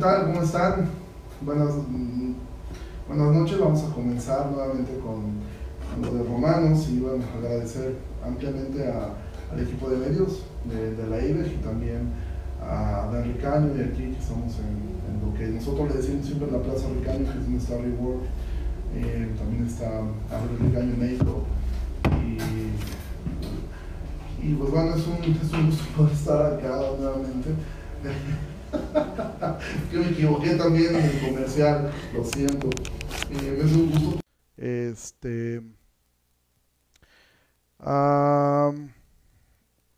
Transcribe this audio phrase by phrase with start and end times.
[0.00, 0.32] tal?
[0.32, 0.88] ¿Cómo están?
[1.42, 1.74] Buenas,
[3.06, 3.60] buenas noches.
[3.60, 5.38] Vamos a comenzar nuevamente con,
[6.00, 11.56] lo de Romanos y bueno, agradecer ampliamente al equipo de medios de, la IBEG y
[11.56, 12.12] también
[12.62, 14.90] a Dan Ricaño y aquí que estamos en,
[15.20, 18.22] lo que nosotros le decimos siempre la Plaza Ricaño, que es donde está Rework.
[18.94, 21.44] Eh, también está Abril Ricaño México.
[22.24, 22.38] Y,
[24.46, 27.50] y pues bueno, es un, es un gusto poder estar acá nuevamente.
[29.90, 32.68] que me equivoqué también en el comercial, lo siento.
[33.30, 34.90] Eh.
[34.90, 35.62] Este.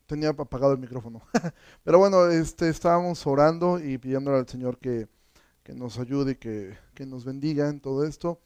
[0.07, 1.23] tenía apagado el micrófono.
[1.85, 5.09] Pero bueno, este, estábamos orando y pidiéndole al Señor que,
[5.63, 8.41] que nos ayude, que, que nos bendiga en todo esto.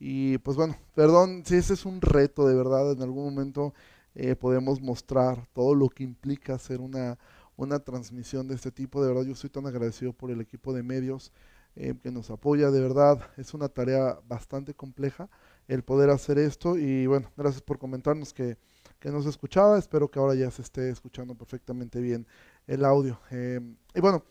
[0.00, 3.74] Y pues bueno, perdón si ese es un reto de verdad, en algún momento
[4.14, 7.18] eh, podemos mostrar todo lo que implica hacer una,
[7.58, 9.02] una transmisión de este tipo.
[9.02, 11.32] De verdad, yo estoy tan agradecido por el equipo de medios
[11.74, 12.70] eh, que nos apoya.
[12.70, 15.28] De verdad, es una tarea bastante compleja
[15.66, 16.78] el poder hacer esto.
[16.78, 18.56] Y bueno, gracias por comentarnos que,
[19.00, 19.76] que nos escuchaba.
[19.76, 22.26] Espero que ahora ya se esté escuchando perfectamente bien
[22.68, 23.20] el audio.
[23.30, 24.24] Em, y bueno,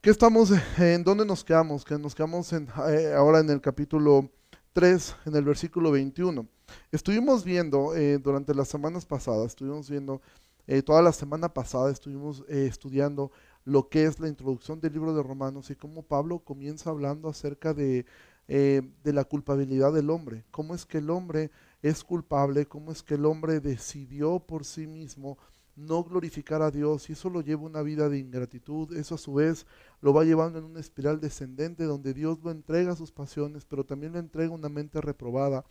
[0.00, 0.50] ¿qué estamos?
[0.78, 1.84] ¿En dónde nos quedamos?
[1.84, 4.30] Que nos quedamos en, eh, ahora en el capítulo
[4.72, 6.48] 3, en el versículo 21.
[6.90, 10.22] Estuvimos viendo eh, durante las semanas pasadas, estuvimos viendo
[10.66, 13.32] eh, toda la semana pasada estuvimos eh, estudiando
[13.64, 17.74] lo que es la introducción del libro de Romanos y cómo Pablo comienza hablando acerca
[17.74, 18.06] de,
[18.48, 21.50] eh, de la culpabilidad del hombre, cómo es que el hombre
[21.82, 25.38] es culpable, cómo es que el hombre decidió por sí mismo
[25.74, 29.18] no glorificar a Dios y eso lo lleva a una vida de ingratitud, eso a
[29.18, 29.66] su vez
[30.00, 33.84] lo va llevando en una espiral descendente donde Dios lo entrega a sus pasiones, pero
[33.84, 35.64] también le entrega una mente reprobada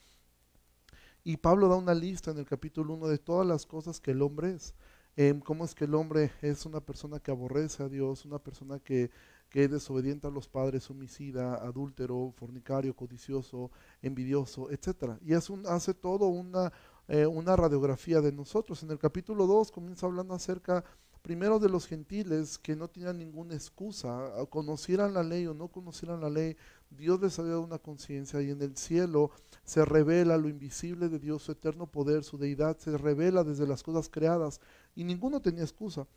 [1.23, 4.22] y Pablo da una lista en el capítulo 1 de todas las cosas que el
[4.22, 4.73] hombre es.
[5.17, 8.79] Em, cómo es que el hombre es una persona que aborrece a Dios, una persona
[8.79, 9.12] que,
[9.50, 15.18] que es desobediente a los padres, homicida, adúltero, fornicario, codicioso, envidioso, etc.
[15.22, 16.72] Y es un, hace todo una,
[17.11, 18.83] eh, una radiografía de nosotros.
[18.83, 20.81] En el capítulo 2 comienza hablando acerca
[21.22, 26.22] primero de los gentiles que no tenían ninguna excusa, conocieran la ley o no conocieran
[26.22, 26.55] la ley,
[26.89, 29.31] Dios les había dado una conciencia y en el cielo
[29.66, 33.83] se revela lo invisible de Dios, su eterno poder, su deidad, se revela desde las
[33.83, 34.61] cosas creadas
[34.95, 36.07] y ninguno tenía excusa.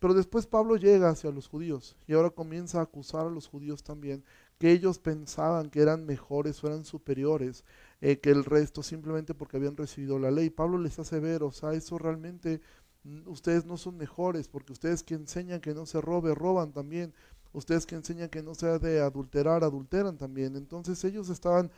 [0.00, 3.84] Pero después Pablo llega hacia los judíos y ahora comienza a acusar a los judíos
[3.84, 4.24] también,
[4.60, 7.64] que ellos pensaban que eran mejores o eran superiores
[8.02, 10.50] eh, que el resto simplemente porque habían recibido la ley.
[10.50, 12.60] Pablo les hace ver, o sea, eso realmente
[13.04, 17.14] mm, ustedes no son mejores, porque ustedes que enseñan que no se robe, roban también.
[17.54, 20.54] Ustedes que enseñan que no se ha de adulterar, adulteran también.
[20.56, 21.70] Entonces ellos estaban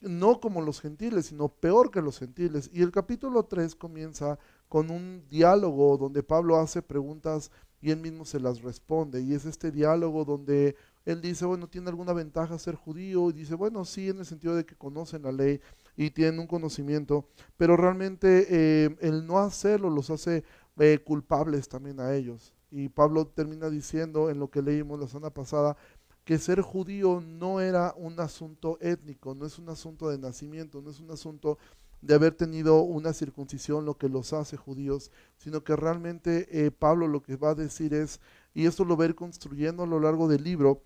[0.00, 2.70] no como los gentiles, sino peor que los gentiles.
[2.72, 4.38] Y el capítulo 3 comienza
[4.68, 7.50] con un diálogo donde Pablo hace preguntas
[7.80, 9.20] y él mismo se las responde.
[9.22, 13.30] Y es este diálogo donde él dice, bueno, ¿tiene alguna ventaja ser judío?
[13.30, 15.60] Y dice, bueno, sí, en el sentido de que conocen la ley
[15.96, 20.44] y tienen un conocimiento, pero realmente eh, el no hacerlo los hace
[20.78, 22.54] eh, culpables también a ellos.
[22.70, 25.76] Y Pablo termina diciendo en lo que leímos la semana pasada,
[26.24, 30.90] que ser judío no era un asunto étnico, no es un asunto de nacimiento, no
[30.90, 31.58] es un asunto
[32.00, 37.08] de haber tenido una circuncisión lo que los hace judíos, sino que realmente eh, Pablo
[37.08, 38.20] lo que va a decir es,
[38.54, 40.82] y esto lo va a ir construyendo a lo largo del libro,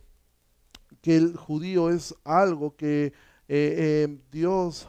[1.00, 3.12] que el judío es algo que eh,
[3.48, 4.88] eh, Dios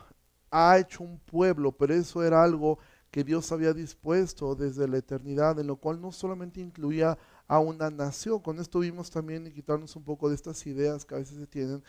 [0.52, 2.80] ha hecho un pueblo, pero eso era algo
[3.12, 7.18] que Dios había dispuesto desde la eternidad, en lo cual no solamente incluía
[7.48, 8.40] a una nación.
[8.40, 11.48] Con esto vimos también y quitarnos un poco de estas ideas que a veces se
[11.48, 11.84] tienen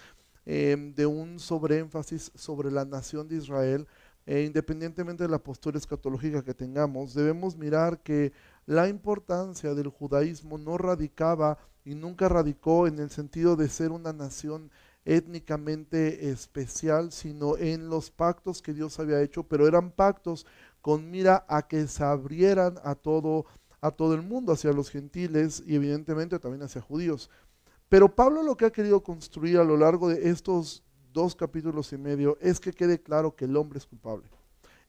[0.47, 3.87] em, de un sobreénfasis sobre la nación de Israel.
[4.27, 8.33] Independientemente de la postura escatológica que tengamos, debemos mirar que
[8.71, 14.13] la importancia del judaísmo no radicaba y nunca radicó en el sentido de ser una
[14.13, 14.71] nación
[15.05, 20.47] étnicamente especial, sino en los pactos que Dios había hecho, pero eran pactos
[20.81, 23.47] con mira a que se abrieran a todo
[23.81, 27.29] a todo el mundo, hacia los gentiles y evidentemente también hacia judíos.
[27.89, 31.99] Pero Pablo lo que ha querido construir a lo largo de estos dos capítulos y
[31.99, 34.31] medio es que quede claro que el hombre es culpable.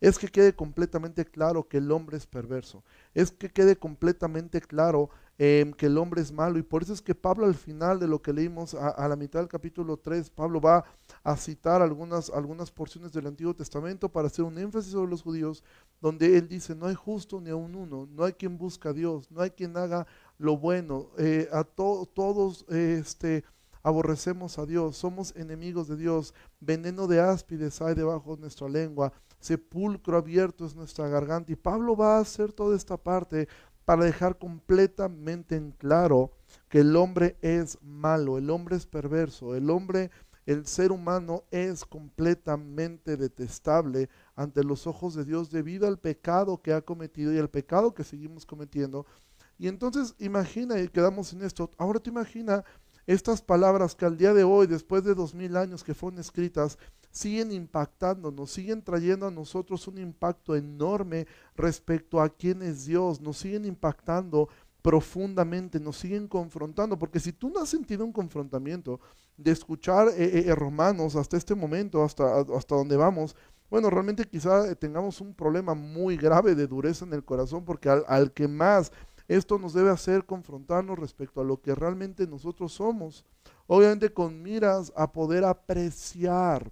[0.01, 2.83] Es que quede completamente claro que el hombre es perverso.
[3.13, 5.09] Es que quede completamente claro
[5.43, 6.59] Em, que el hombre es malo.
[6.59, 9.39] Y por eso es que Pablo al final de lo que leímos a, la mitad
[9.39, 10.85] del capítulo 3, Pablo va
[11.23, 15.63] a citar algunas, algunas porciones del Antiguo Testamento para hacer un énfasis sobre los judíos,
[15.99, 18.93] donde él dice, no hay justo ni a un uno, no hay quien busca a
[18.93, 20.05] Dios, no hay quien haga
[20.37, 23.43] lo bueno, eh, a todos este,
[23.81, 29.11] aborrecemos a Dios, somos enemigos de Dios, veneno de áspides hay debajo de nuestra lengua,
[29.41, 31.51] sepulcro abierto es nuestra garganta.
[31.51, 33.49] Y Pablo va a hacer toda esta parte
[33.83, 36.31] para dejar completamente en claro
[36.69, 40.11] que el hombre es malo, el hombre es perverso, el hombre,
[40.45, 46.73] el ser humano es completamente detestable ante los ojos de Dios debido al pecado que
[46.73, 49.05] ha cometido y al pecado que seguimos cometiendo.
[49.57, 52.63] Y entonces imagina, y quedamos en esto, ahora te imagina
[53.05, 56.77] estas palabras que al día de hoy, después de dos mil años que fueron escritas,
[57.11, 63.37] siguen impactándonos, siguen trayendo a nosotros un impacto enorme respecto a quién es Dios, nos
[63.37, 64.49] siguen impactando
[64.81, 68.99] profundamente, nos siguen confrontando, porque si tú no has sentido un confrontamiento
[69.37, 73.35] de escuchar eh, eh, eh, Romanos hasta este momento, hasta, hasta donde vamos,
[73.69, 78.03] bueno, realmente quizá tengamos un problema muy grave de dureza en el corazón, porque al,
[78.07, 78.91] al que más
[79.27, 83.23] esto nos debe hacer confrontarnos respecto a lo que realmente nosotros somos,
[83.67, 86.71] obviamente con miras a poder apreciar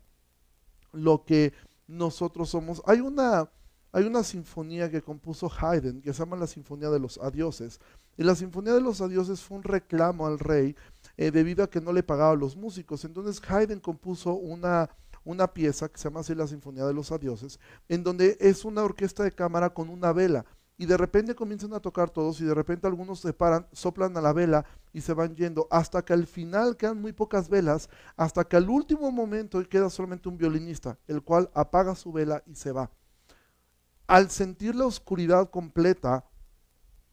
[0.92, 1.54] lo que
[1.88, 2.82] nosotros somos.
[2.86, 3.50] Hay una
[3.92, 7.80] hay una sinfonía que compuso Haydn que se llama la Sinfonía de los Adioses.
[8.18, 10.76] Y la Sinfonía de los Adioses fue un reclamo al rey
[11.18, 13.04] eh, debido a que no le pagaba a los músicos.
[13.04, 14.90] Entonces Haydn compuso una,
[15.24, 18.84] una pieza que se llama así la Sinfonía de los Adioses, en donde es una
[18.84, 20.46] orquesta de cámara con una vela.
[20.80, 24.22] Y de repente comienzan a tocar todos y de repente algunos se paran, soplan a
[24.22, 27.88] la vela y se van yendo hasta que al final quedan muy pocas velas,
[28.18, 32.56] hasta que al último momento queda solamente un violinista, el cual apaga su vela y
[32.56, 32.90] se va
[34.10, 36.26] al sentir la oscuridad completa,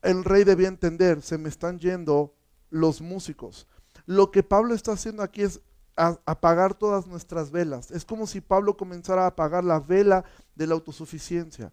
[0.00, 2.34] el rey debía entender, se me están yendo
[2.70, 3.69] los músicos.
[4.06, 5.60] Lo que Pablo está haciendo aquí es
[5.94, 7.90] apagar todas nuestras velas.
[7.90, 10.24] Es como si Pablo comenzara a apagar la vela
[10.54, 11.70] de la autosuficiencia,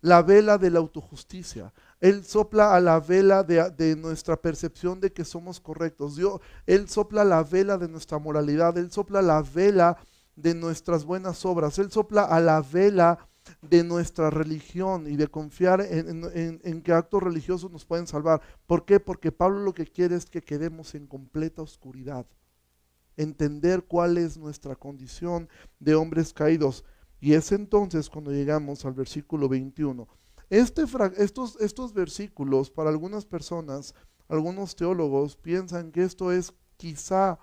[0.00, 1.72] la vela de la autojusticia.
[2.00, 6.16] Él sopla a la vela de, nuestra percepción de que somos correctos.
[6.16, 8.78] Dios, él sopla la vela de nuestra moralidad.
[8.78, 9.98] Él sopla la vela
[10.36, 11.78] de nuestras buenas obras.
[11.78, 13.18] Él sopla a la vela
[13.62, 18.40] de nuestra religión y de confiar en, que actos religiosos nos pueden salvar.
[18.66, 19.00] ¿Por qué?
[19.00, 22.26] Porque Pablo lo que quiere es que quedemos en completa oscuridad.
[23.16, 25.48] Entender cuál es nuestra condición
[25.80, 26.84] de hombres caídos.
[27.20, 30.06] Y es entonces cuando llegamos al versículo 21.
[30.50, 30.84] Este,
[31.16, 33.94] estos, estos versículos, para algunas personas,
[34.28, 37.38] algunos teólogos piensan que esto es quizá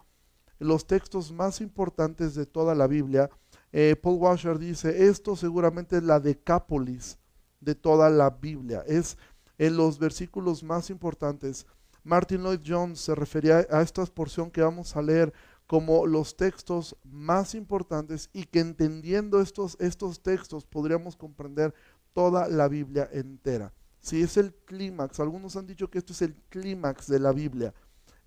[0.60, 3.30] los textos más importantes de toda la Biblia
[3.78, 7.18] eh, Paul Washer dice, esto seguramente es la decápolis
[7.60, 9.18] de toda la Biblia, es
[9.58, 11.68] en los versículos más importantes.
[12.02, 15.34] Martin Lloyd Jones se refería a esta porción que vamos a leer
[15.68, 21.74] como los textos más importantes y que entendiendo estos, estos textos podríamos comprender
[22.14, 23.74] toda la Biblia entera.
[24.00, 27.74] Si es el clímax, algunos han dicho que esto es el clímax de la Biblia.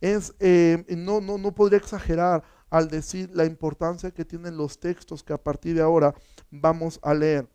[0.01, 5.23] Es, eh, no, no, no podría exagerar al decir la importancia que tienen los textos
[5.23, 6.15] que a partir de ahora
[6.51, 7.49] vamos a leer.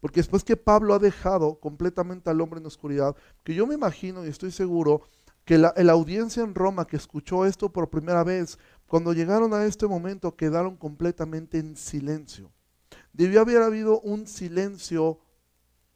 [0.00, 4.24] Porque después que Pablo ha dejado completamente al hombre en oscuridad, que yo me imagino
[4.24, 5.02] y estoy seguro
[5.48, 9.86] que la, audiencia en Roma que escuchó esto por primera vez, cuando llegaron a este
[9.86, 12.52] momento quedaron completamente en silencio.
[13.14, 15.20] Debió haber habido un silencio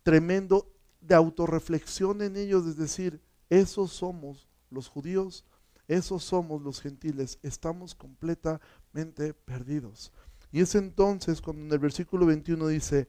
[0.03, 0.73] tremendo
[1.03, 3.21] de autorreflexión en ellos, es decir,
[3.51, 5.45] esos somos los judíos,
[5.87, 10.15] esos somos los gentiles, estamos completamente perdidos.
[10.51, 13.07] Y es entonces cuando en el versículo 21 dice,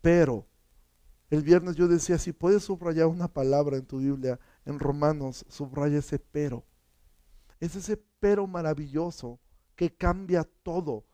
[0.00, 0.46] pero,
[1.28, 5.98] el viernes yo decía, si puedes subrayar una palabra en tu Biblia, en Romanos, subraya
[5.98, 6.64] ese pero.
[7.60, 9.40] Es ese pero maravilloso
[9.76, 11.04] que cambia todo.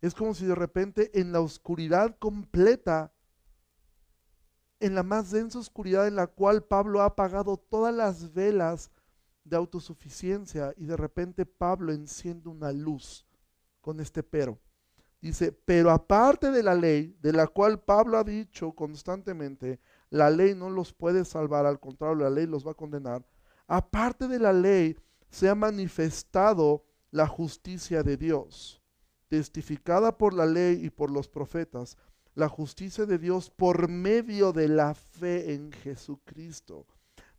[0.00, 3.12] Es como si de repente en la oscuridad completa,
[4.80, 8.90] en la más densa oscuridad en la cual Pablo ha apagado todas las velas
[9.44, 13.26] de autosuficiencia y de repente Pablo enciende una luz
[13.80, 14.58] con este pero.
[15.20, 19.78] Dice, pero aparte de la ley, de la cual Pablo ha dicho constantemente,
[20.12, 23.26] la ley no los puede salvar, al contrario, la ley los va a condenar.
[23.66, 24.94] Aparte de la ley,
[25.30, 28.82] se ha manifestado la justicia de Dios,
[29.28, 31.96] testificada por la ley y por los profetas,
[32.34, 36.86] la justicia de Dios por medio de la fe en Jesucristo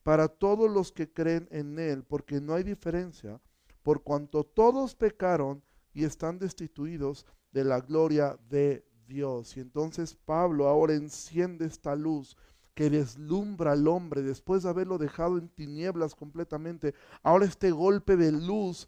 [0.01, 3.39] para todos los que creen en Él, porque no hay diferencia,
[3.83, 5.63] por cuanto todos pecaron
[5.93, 9.55] y están destituidos de la gloria de Dios.
[9.57, 12.35] Y entonces Pablo ahora enciende esta luz
[12.73, 16.93] que deslumbra al hombre después de haberlo dejado en tinieblas completamente.
[17.21, 18.87] Ahora este golpe de luz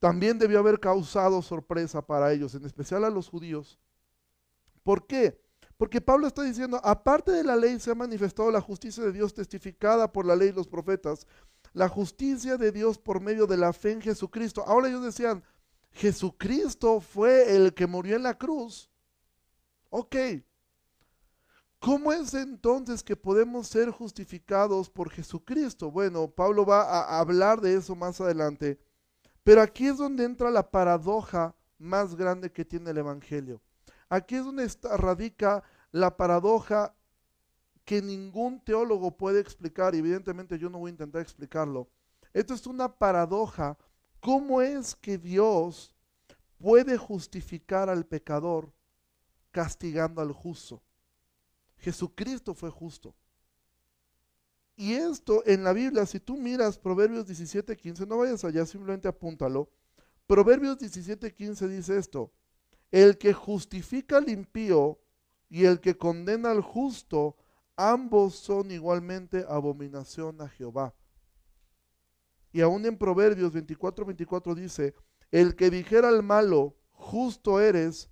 [0.00, 3.78] también debió haber causado sorpresa para ellos, en especial a los judíos.
[4.82, 5.40] ¿Por qué?
[5.76, 9.34] Porque Pablo está diciendo, aparte de la ley se ha manifestado la justicia de Dios
[9.34, 11.26] testificada por la ley y los profetas,
[11.72, 14.62] la justicia de Dios por medio de la fe en Jesucristo.
[14.66, 15.42] Ahora ellos decían,
[15.90, 18.90] Jesucristo fue el que murió en la cruz.
[19.90, 20.16] Ok.
[21.84, 25.90] ¿Cómo es entonces que podemos ser justificados por Jesucristo?
[25.90, 28.80] Bueno, Pablo va a hablar de eso más adelante,
[29.42, 33.60] pero aquí es donde entra la paradoja más grande que tiene el Evangelio.
[34.08, 35.62] Aquí es donde radica
[35.92, 36.94] la paradoja
[37.84, 41.90] que ningún teólogo puede explicar, evidentemente yo no voy a intentar explicarlo.
[42.32, 43.76] Esto es una paradoja.
[44.20, 45.94] ¿Cómo es que Dios
[46.56, 48.72] puede justificar al pecador
[49.50, 50.82] castigando al justo?
[51.76, 53.14] Jesucristo fue justo.
[54.76, 59.70] Y esto en la Biblia, si tú miras Proverbios 17:15, no vayas allá, simplemente apúntalo.
[60.26, 62.32] Proverbios 17:15 dice esto,
[62.90, 64.98] el que justifica al impío
[65.48, 67.36] y el que condena al justo,
[67.76, 70.94] ambos son igualmente abominación a Jehová.
[72.52, 74.94] Y aún en Proverbios 24:24 dice,
[75.30, 78.08] el que dijera al malo, justo eres,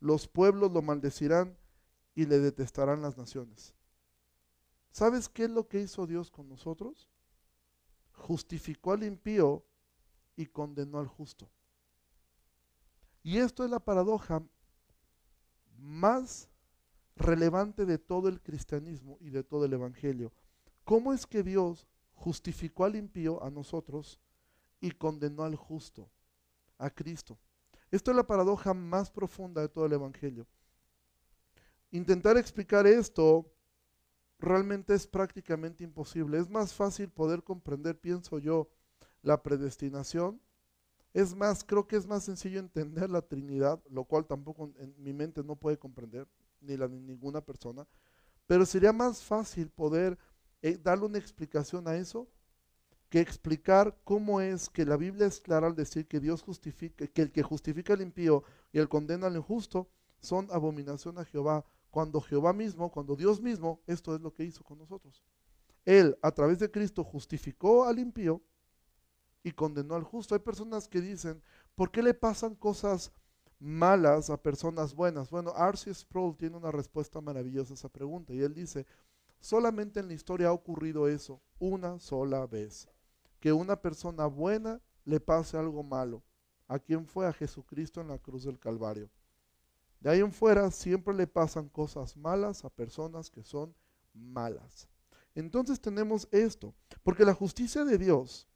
[0.00, 1.56] los pueblos lo maldecirán
[2.14, 3.74] y le detestarán las naciones.
[4.90, 7.08] ¿Sabes qué es lo que hizo Dios con nosotros?
[8.12, 9.64] Justificó al impío
[10.36, 11.48] y condenó al justo.
[13.22, 14.42] Y esto es la paradoja
[15.78, 16.50] más
[17.16, 20.32] relevante de todo el cristianismo y de todo el evangelio.
[20.84, 24.18] ¿Cómo es que Dios justificó al impío, a nosotros,
[24.80, 26.10] y condenó al justo,
[26.78, 27.38] a Cristo?
[27.90, 30.46] Esto es la paradoja más profunda de todo el evangelio.
[31.92, 33.46] Intentar explicar esto
[34.38, 36.38] realmente es prácticamente imposible.
[36.38, 38.70] Es más fácil poder comprender, pienso yo,
[39.20, 40.40] la predestinación.
[41.12, 45.12] Es más, creo que es más sencillo entender la Trinidad, lo cual tampoco en mi
[45.12, 46.26] mente no puede comprender,
[46.62, 47.86] ni la de ninguna persona.
[48.46, 50.18] Pero sería más fácil poder
[50.62, 52.26] eh, darle una explicación a eso
[53.10, 57.20] que explicar cómo es que la Biblia es clara al decir que Dios justifica, que
[57.20, 62.22] el que justifica al impío y el condena al injusto son abominación a Jehová cuando
[62.22, 65.22] Jehová mismo, cuando Dios mismo, esto es lo que hizo con nosotros.
[65.84, 68.40] Él, a través de Cristo, justificó al impío
[69.42, 70.34] y condenó al justo.
[70.34, 71.42] Hay personas que dicen,
[71.74, 73.12] ¿por qué le pasan cosas
[73.58, 75.28] malas a personas buenas?
[75.28, 78.86] Bueno, Arceus Sproul tiene una respuesta maravillosa a esa pregunta y él dice,
[79.38, 82.88] solamente en la historia ha ocurrido eso una sola vez,
[83.38, 86.22] que una persona buena le pase algo malo.
[86.68, 87.26] ¿A quién fue?
[87.26, 89.10] A Jesucristo en la cruz del Calvario.
[90.02, 93.72] De ahí en fuera siempre le pasan cosas malas a personas que son
[94.12, 94.88] malas.
[95.32, 98.48] Entonces tenemos esto, porque la justicia de Dios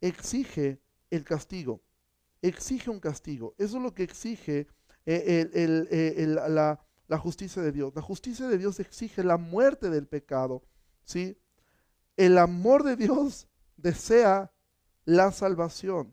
[0.00, 1.80] exige el castigo,
[2.42, 3.54] exige un castigo.
[3.58, 4.66] Eso es lo que exige
[5.06, 7.94] eh, eh, la, la, justicia de Dios.
[7.94, 10.64] La justicia de Dios exige la muerte del pecado.
[11.04, 11.38] ¿sí?
[12.16, 13.46] El amor de Dios
[13.76, 14.52] desea
[15.04, 16.12] la salvación,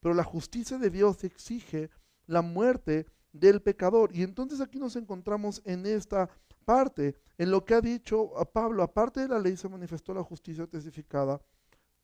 [0.00, 1.90] pero la justicia de Dios exige
[2.26, 3.06] la muerte
[3.38, 4.14] del pecador.
[4.14, 6.28] Y entonces aquí nos encontramos en esta
[6.64, 10.22] parte, en lo que ha dicho a Pablo, aparte de la ley se manifestó la
[10.22, 11.40] justicia testificada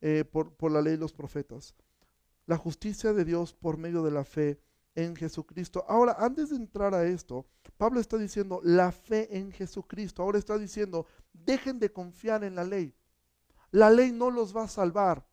[0.01, 1.75] eh, por, por la ley y los profetas.
[2.45, 4.59] La justicia de Dios por medio de la fe
[4.95, 5.85] en Jesucristo.
[5.87, 7.45] Ahora, antes de entrar a esto,
[7.77, 10.21] Pablo está diciendo la fe en Jesucristo.
[10.21, 12.93] Ahora está diciendo, dejen de confiar en la ley.
[13.71, 15.27] La ley no los va a salvar.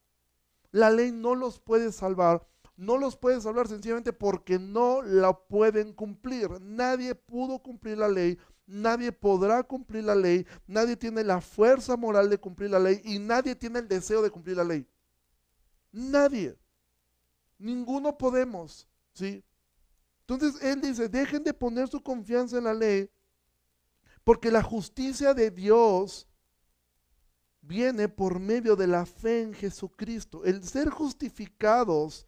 [0.73, 2.47] La ley no los puede salvar
[2.81, 6.49] no los puedes hablar sencillamente porque no la pueden cumplir.
[6.63, 12.31] Nadie pudo cumplir la ley, nadie podrá cumplir la ley, nadie tiene la fuerza moral
[12.31, 14.89] de cumplir la ley y nadie tiene el deseo de cumplir la ley.
[15.93, 16.57] Nadie.
[17.59, 19.45] Ninguno podemos, ¿sí?
[20.21, 23.11] Entonces él dice, dejen de poner su confianza en la ley
[24.25, 26.27] porque la justicia de Dios
[27.61, 30.45] viene por medio de la fe en Jesucristo.
[30.45, 32.27] El ser justificados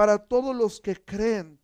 [0.00, 1.60] para todos los que creen.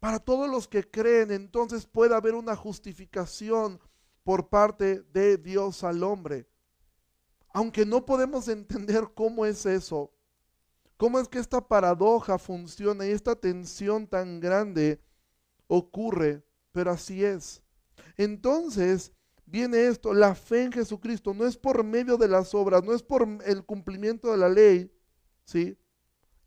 [0.00, 3.78] Para todos los que creen, entonces puede haber una justificación
[4.24, 6.48] por parte de Dios al hombre.
[7.50, 10.12] Aunque no podemos entender cómo es eso,
[10.96, 15.00] cómo es que esta paradoja funciona y esta tensión tan grande
[15.68, 17.62] ocurre, pero así es.
[18.16, 19.12] Entonces
[19.46, 23.04] viene esto, la fe en Jesucristo no es por medio de las obras, no es
[23.04, 24.92] por el cumplimiento de la ley,
[25.44, 25.78] ¿sí?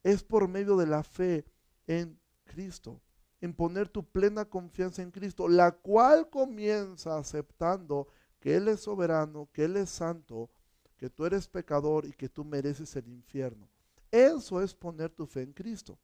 [0.03, 1.46] Es por medio de la fe
[1.88, 3.01] en Cristo,
[3.39, 8.08] en poner tu plena confianza en Cristo, la cual comienza aceptando
[8.39, 10.50] que Él es soberano, que Él es santo,
[10.98, 13.67] que tú eres pecador y que tú mereces el infierno.
[14.12, 15.98] Eso es poner tu fe en Cristo.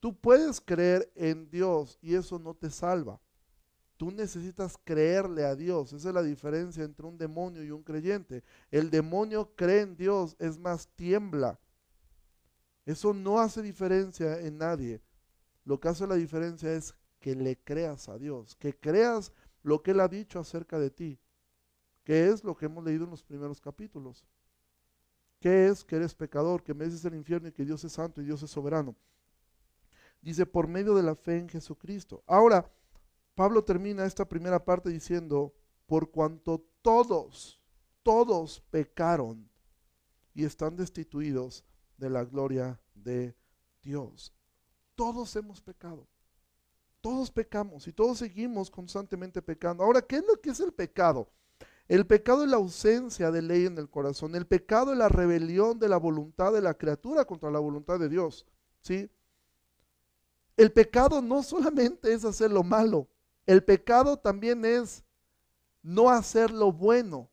[0.00, 3.20] Tú puedes creer en Dios y eso no te salva.
[3.96, 5.92] Tú necesitas creerle a Dios.
[5.92, 8.42] Esa es la diferencia entre un demonio y un creyente.
[8.70, 11.60] El demonio cree en Dios, es más, tiembla
[12.84, 15.00] eso no hace diferencia en nadie.
[15.64, 19.92] Lo que hace la diferencia es que le creas a Dios, que creas lo que
[19.92, 21.20] Él ha dicho acerca de ti,
[22.02, 24.26] que es lo que hemos leído en los primeros capítulos.
[25.38, 28.24] ¿Qué es que eres pecador, que mereces el infierno y que Dios es santo y
[28.24, 28.96] Dios es soberano?
[30.20, 32.22] Dice, por medio de la fe en Jesucristo.
[32.26, 32.70] Ahora,
[33.34, 35.54] Pablo termina esta primera parte diciendo,
[35.86, 37.60] por cuanto todos,
[38.02, 39.48] todos pecaron
[40.34, 41.64] y están destituidos
[42.02, 43.34] de la gloria de
[43.80, 44.34] Dios.
[44.96, 46.08] Todos hemos pecado.
[47.00, 49.84] Todos pecamos y todos seguimos constantemente pecando.
[49.84, 51.30] Ahora, ¿qué es lo que es el pecado?
[51.86, 54.34] El pecado es la ausencia de ley en el corazón.
[54.34, 58.08] El pecado es la rebelión de la voluntad de la criatura contra la voluntad de
[58.08, 58.46] Dios.
[58.80, 59.08] ¿Sí?
[60.56, 63.08] El pecado no solamente es hacer lo malo,
[63.46, 65.04] el pecado también es
[65.82, 67.30] no hacer lo bueno.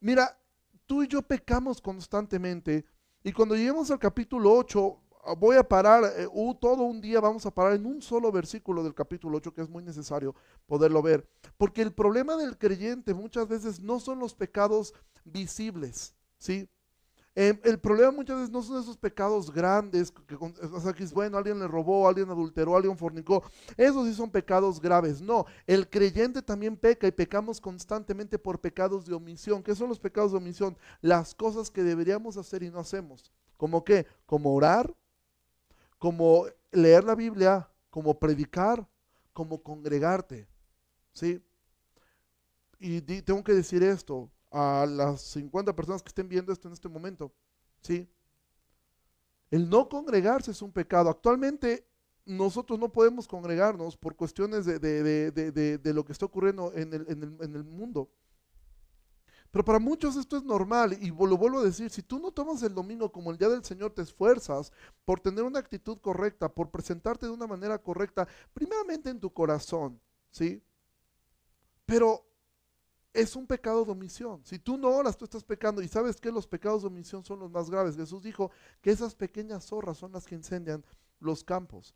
[0.00, 0.38] Mira,
[0.86, 2.86] tú y yo pecamos constantemente
[3.26, 5.00] y cuando lleguemos al capítulo 8
[5.36, 6.28] voy a parar, eh,
[6.60, 9.68] todo un día vamos a parar en un solo versículo del capítulo 8 que es
[9.68, 10.32] muy necesario
[10.64, 11.28] poderlo ver.
[11.56, 16.68] Porque el problema del creyente muchas veces no son los pecados visibles, ¿sí?
[17.38, 21.12] Em, el problema muchas veces no son esos pecados grandes, que, o sea, que es
[21.12, 23.44] bueno, alguien le robó, alguien adulteró, alguien fornicó.
[23.76, 25.20] Esos sí son pecados graves.
[25.20, 29.62] No, el creyente también peca y pecamos constantemente por pecados de omisión.
[29.62, 30.78] ¿Qué son los pecados de omisión?
[31.02, 33.30] Las cosas que deberíamos hacer y no hacemos.
[33.58, 34.06] ¿Como qué?
[34.24, 34.94] Como orar,
[35.98, 38.88] como leer la Biblia, como predicar,
[39.34, 40.48] como congregarte.
[41.12, 41.42] ¿Sí?
[42.78, 46.88] Y tengo que decir esto a las 50 personas que estén viendo esto en este
[46.88, 47.30] momento.
[47.82, 48.08] ¿Sí?
[49.50, 51.10] El no congregarse es un pecado.
[51.10, 51.86] Actualmente
[52.24, 57.64] nosotros no podemos congregarnos por cuestiones de, lo que está ocurriendo en el, en el
[57.64, 58.10] mundo.
[59.50, 62.62] Pero para muchos esto es normal y lo vuelvo a decir, si tú no tomas
[62.62, 64.72] el domingo como el día del Señor, te esfuerzas
[65.04, 70.00] por tener una actitud correcta, por presentarte de una manera correcta, primeramente en tu corazón,
[70.30, 70.62] ¿sí?
[71.86, 72.26] Pero
[73.16, 74.42] es un pecado de omisión.
[74.44, 75.80] Si tú no oras, tú estás pecando.
[75.80, 77.96] Y sabes que los pecados de omisión son los más graves.
[77.96, 78.50] Jesús dijo
[78.82, 80.84] que esas pequeñas zorras son las que incendian
[81.18, 81.94] los campos.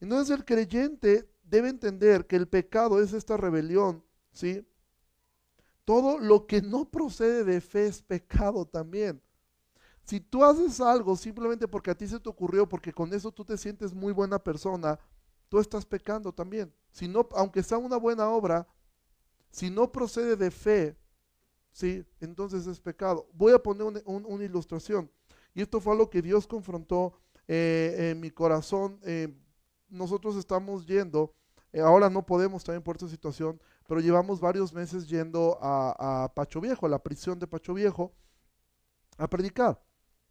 [0.00, 4.66] Entonces el creyente debe entender que el pecado es esta rebelión, ¿sí?
[5.84, 9.22] Todo lo que no procede de fe es pecado también.
[10.02, 13.44] Si tú haces algo simplemente porque a ti se te ocurrió, porque con eso tú
[13.44, 14.98] te sientes muy buena persona,
[15.48, 16.72] tú estás pecando también.
[16.90, 18.66] Si no, aunque sea una buena obra,
[19.56, 20.98] si no procede de fe,
[21.72, 22.04] ¿sí?
[22.20, 23.26] entonces es pecado.
[23.32, 25.10] Voy a poner una ilustración.
[25.54, 27.14] Y esto fue lo que Dios confrontó
[27.48, 29.00] eh, en mi corazón.
[29.02, 29.34] Eh,
[29.88, 31.32] nosotros estamos yendo
[31.72, 36.60] eh, ahora no podemos también por esta situación, pero llevamos varios meses yendo a, Pacho
[36.60, 38.12] Viejo, a la prisión de Pacho Viejo,
[39.16, 39.82] a predicar.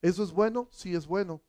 [0.01, 0.67] ¿Eso es bueno?
[0.71, 1.41] Sí es bueno.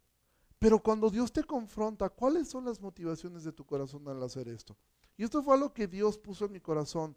[0.59, 4.77] Pero cuando Dios te confronta, ¿cuáles son las motivaciones de tu corazón al hacer esto?
[5.17, 7.17] Y esto fue lo que Dios puso en mi corazón.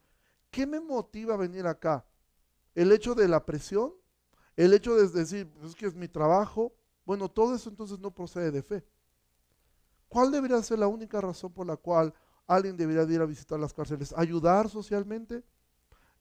[0.52, 2.06] ¿Qué me motiva a venir acá?
[2.76, 3.94] ¿El hecho de la presión?
[4.56, 6.74] ¿El hecho de decir, pues es que es mi trabajo?
[7.06, 8.86] Bueno, todo eso entonces no procede de fe.
[10.08, 12.14] ¿Cuál debería ser la única razón por la cual
[12.50, 15.44] alguien debería ir a visitar las cárceles, ayudar socialmente,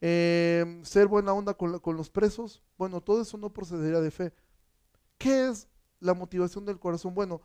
[0.00, 2.62] em, ser buena onda con, con, los presos.
[2.76, 4.34] Bueno, todo eso no procedería de fe.
[5.16, 5.68] ¿Qué es
[6.00, 7.14] la motivación del corazón?
[7.14, 7.40] Bueno,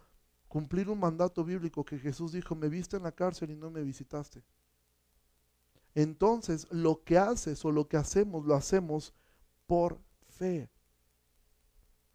[0.50, 3.82] cumplir un mandato bíblico que Jesús dijo, me viste en la cárcel y no me
[3.84, 4.44] visitaste.
[5.96, 9.14] Entonces, lo que haces o lo que hacemos, lo hacemos
[9.66, 10.70] por fe.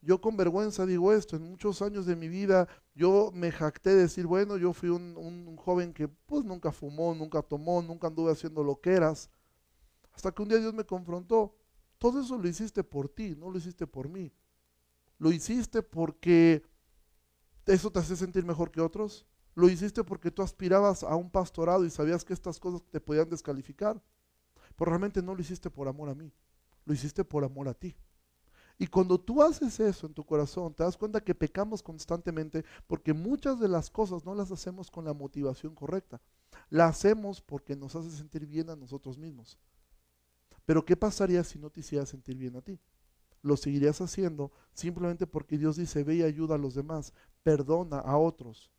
[0.00, 4.02] Yo con vergüenza digo esto, en muchos años de mi vida yo me jacté de
[4.02, 8.62] decir, bueno, yo fui un, joven que pues nunca fumó, nunca tomó, nunca anduve haciendo
[8.62, 9.30] lo que eras.
[10.12, 11.56] Hasta que un día Dios me confrontó,
[11.98, 14.32] todo eso lo hiciste por ti, no lo hiciste por mí.
[15.18, 16.64] Lo hiciste porque
[17.66, 19.26] eso te hace sentir mejor que otros.
[19.58, 23.28] Lo hiciste porque tú aspirabas a un pastorado y sabías que estas cosas te podían
[23.28, 24.00] descalificar.
[24.76, 26.32] Pero realmente no lo hiciste por amor a mí,
[26.84, 27.96] lo hiciste por amor a ti.
[28.78, 33.12] Y cuando tú haces eso en tu corazón, te das cuenta que pecamos constantemente porque
[33.12, 36.20] muchas de las cosas no las hacemos con la motivación correcta.
[36.70, 39.58] La hacemos porque nos hace sentir bien a nosotros mismos.
[40.66, 42.78] Pero ¿qué pasaría si no te hiciera sentir bien a ti?
[43.42, 48.16] Lo seguirías haciendo simplemente porque Dios dice, ve y ayuda a los demás, perdona a
[48.18, 48.70] otros,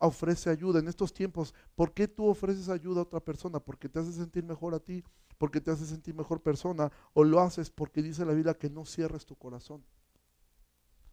[0.00, 0.80] ofrece ayuda.
[0.80, 3.60] En estos tiempos, ¿por qué tú ofreces ayuda a otra persona?
[3.60, 5.04] Porque te hace sentir mejor a ti
[5.40, 8.84] porque te hace sentir mejor persona o lo haces porque dice la Biblia que no
[8.84, 9.82] cierres tu corazón.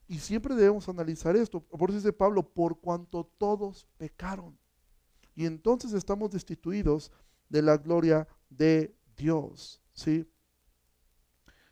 [0.06, 1.62] Y siempre debemos analizar esto.
[1.62, 4.60] Por eso dice Pablo, por cuanto todos pecaron.
[5.34, 7.10] Y entonces estamos destituidos
[7.48, 9.82] de la gloria de Dios.
[9.94, 10.30] ¿sí?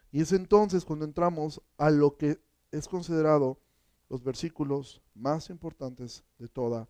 [0.10, 2.40] Y es entonces cuando entramos a lo que
[2.72, 3.60] es considerado
[4.08, 6.90] los versículos más importantes de toda la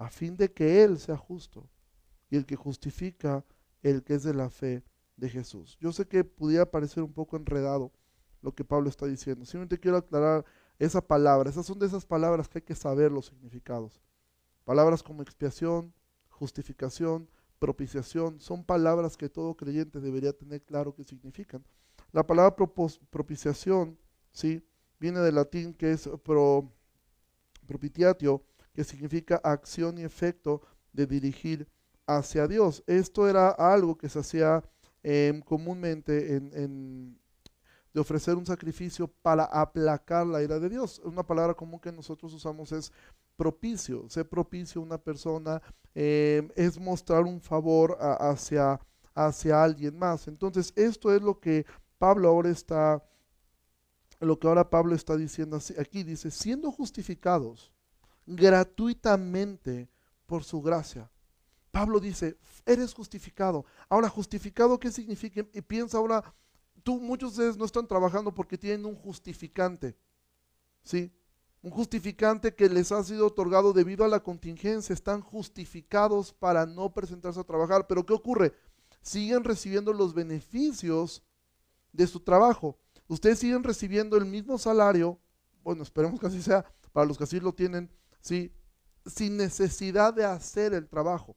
[0.00, 1.68] a fin de que Él sea justo
[2.30, 3.44] y el que justifica
[3.82, 4.82] el que es de la fe
[5.16, 5.76] de Jesús.
[5.78, 7.92] Yo sé que pudiera parecer un poco enredado
[8.40, 9.44] lo que Pablo está diciendo.
[9.44, 10.46] Simplemente quiero aclarar
[10.78, 11.50] esa palabra.
[11.50, 14.00] Esas son de esas palabras que hay que saber los significados.
[14.64, 15.92] Palabras como expiación,
[16.30, 21.62] justificación, propiciación, son palabras que todo creyente debería tener claro qué significan.
[22.10, 22.56] La palabra
[23.10, 23.98] propiciación,
[24.32, 24.66] ¿sí?
[24.98, 26.72] Viene del latín que es pro,
[27.66, 31.68] propitiatio, que significa acción y efecto de dirigir
[32.06, 32.82] hacia Dios.
[32.86, 34.62] Esto era algo que se hacía
[35.02, 37.18] em, comúnmente en,
[37.92, 41.00] de ofrecer un sacrificio para aplacar la ira de Dios.
[41.04, 42.92] Una palabra común que nosotros usamos es
[43.36, 44.08] propicio.
[44.08, 45.62] Ser propicio a una persona
[45.94, 48.80] em, es mostrar un favor hacia,
[49.14, 50.28] hacia alguien más.
[50.28, 51.66] Entonces, esto es lo que
[51.98, 53.04] Pablo ahora está,
[54.20, 56.02] lo que ahora Pablo está diciendo aquí.
[56.02, 57.72] Dice, siendo justificados
[58.36, 59.88] gratuitamente
[60.26, 61.10] por su gracia
[61.70, 63.64] Pablo dice, eres justificado.
[63.88, 65.46] Ahora, justificado, ¿qué significa?
[65.52, 66.34] Y piensa ahora,
[66.82, 69.96] tú, muchos de ustedes no están trabajando porque tienen un justificante,
[70.82, 71.12] ¿sí?
[71.62, 74.94] Un justificante que les ha sido otorgado debido a la contingencia.
[74.94, 77.86] Están justificados para no presentarse a trabajar.
[77.86, 78.54] Pero ¿qué ocurre?
[79.02, 81.22] Siguen recibiendo los beneficios
[81.92, 82.78] de su trabajo.
[83.08, 85.20] Ustedes siguen recibiendo el mismo salario,
[85.62, 88.52] bueno, esperemos que así sea, para los que así lo tienen, ¿sí?
[89.06, 91.36] Sin necesidad de hacer el trabajo.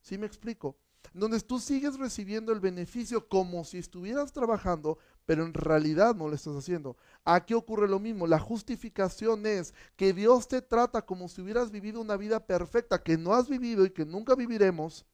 [0.00, 0.76] ¿Sí me explico?
[1.12, 6.34] Donde tú sigues recibiendo el beneficio como si estuvieras trabajando, pero en realidad no lo
[6.34, 6.96] estás haciendo.
[7.24, 8.26] Aquí ocurre lo mismo.
[8.26, 13.18] La justificación es que Dios te trata como si hubieras vivido una vida perfecta que
[13.18, 15.04] no has vivido y que nunca viviremos,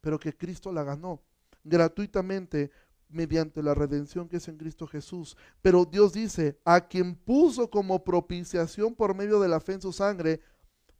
[0.00, 1.22] pero que Cristo la ganó
[1.64, 2.70] gratuitamente
[3.12, 5.36] mediante la redención que es en Cristo Jesús.
[5.60, 9.92] Pero Dios dice, a quien puso como propiciación por medio de la fe en su
[9.92, 10.40] sangre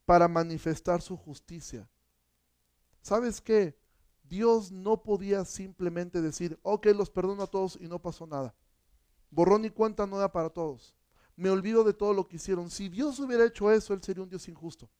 [0.04, 1.88] para manifestar su justicia.
[3.00, 3.76] ¿Sabes qué?
[4.22, 8.54] Dios no podía simplemente decir, ok, los perdono a todos y no pasó nada.
[9.30, 10.94] Borrón y cuenta nueva para todos.
[11.36, 12.70] Me olvido de todo lo que hicieron.
[12.70, 14.90] Si Dios hubiera hecho eso, Él sería un Dios injusto.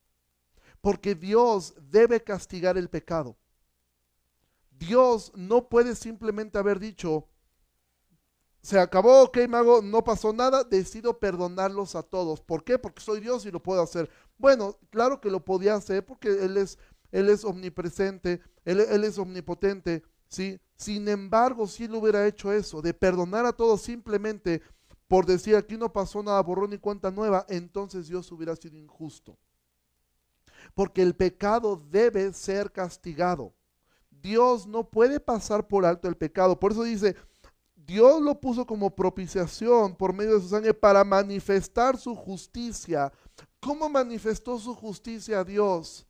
[0.81, 3.37] Porque Dios debe castigar el pecado.
[4.79, 7.29] Dios no puede simplemente haber dicho,
[8.63, 12.41] se acabó, ok, mago, no pasó nada, decido perdonarlos a todos.
[12.41, 12.79] ¿Por qué?
[12.79, 14.09] Porque soy Dios y lo puedo hacer.
[14.39, 16.79] Bueno, claro que lo podía hacer porque Él es
[17.13, 20.59] él es omnipresente, Él, es omnipotente, ¿sí?
[20.75, 24.63] Sin embargo, si Él hubiera hecho eso, de perdonar a todos simplemente
[25.07, 29.39] por decir aquí no pasó nada, borrón ni cuenta nueva, entonces Dios hubiera sido injusto.
[30.75, 33.55] Porque el pecado debe ser castigado.
[34.23, 36.59] Dios no puede pasar por alto el pecado.
[36.59, 37.17] Por eso dice,
[37.75, 43.13] Dios lo puso como propiciación por medio de su sangre para manifestar su justicia.
[43.61, 46.07] ¿Cómo manifestó su justicia a Dios?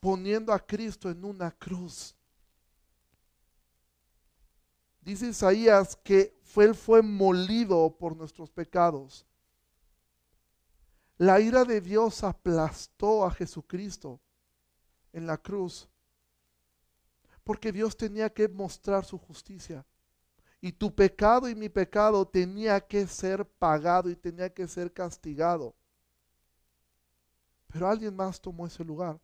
[0.00, 2.14] poniendo a Cristo en una cruz.
[5.00, 9.26] Dice Isaías que fue, él fue molido por nuestros pecados.
[11.16, 14.20] La ira de Dios aplastó a Jesucristo
[15.12, 15.88] en la cruz.
[17.48, 19.82] Porque Dios tenía que mostrar su justicia.
[20.60, 25.74] Y tu pecado y mi pecado tenía que ser pagado y tenía que ser castigado.
[27.68, 29.18] Pero alguien más tomó ese lugar.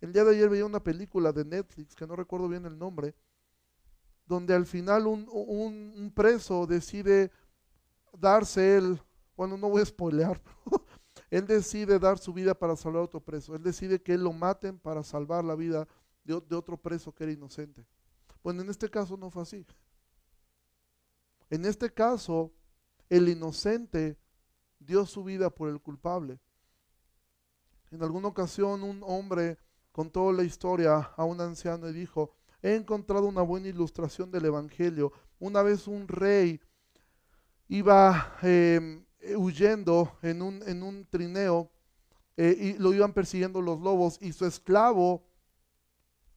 [0.00, 3.14] El día de ayer veía una película de Netflix, que no recuerdo bien el nombre,
[4.26, 7.30] donde al final un, preso decide
[8.18, 9.00] darse él,
[9.36, 10.42] bueno, no voy a spoilear,
[11.30, 13.54] él decide dar su vida para salvar a otro preso.
[13.54, 15.86] Él decide que él lo maten para salvar la vida
[16.38, 17.84] de, otro preso que era inocente.
[18.42, 19.66] Bueno, en este caso no fue así.
[21.50, 22.52] En este caso,
[23.08, 24.16] el inocente
[24.78, 26.38] dio su vida por el culpable.
[27.90, 29.58] En alguna ocasión un hombre
[29.90, 35.12] contó la historia a un anciano y dijo, he encontrado una buena ilustración del Evangelio.
[35.40, 36.60] Una vez un rey
[37.68, 39.04] iba em,
[39.36, 41.70] huyendo en un, en un trineo
[42.36, 45.29] eh, y lo iban persiguiendo los lobos y su esclavo,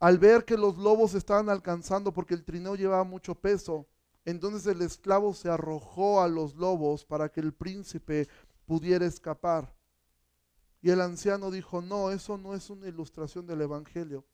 [0.03, 3.87] al ver que los lobos estaban alcanzando porque el trineo llevaba mucho peso,
[4.25, 8.27] entonces el esclavo se arrojó a los lobos para que el príncipe
[8.65, 9.73] pudiera escapar.
[10.81, 14.25] Y el anciano dijo, no, eso no es una ilustración del Evangelio.